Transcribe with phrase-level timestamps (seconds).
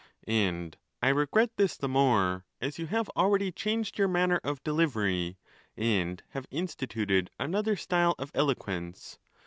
[0.27, 5.37] And I regret this the more, as you have already changed your manner of delivery,
[5.77, 9.19] and have instituted another style of eloquence.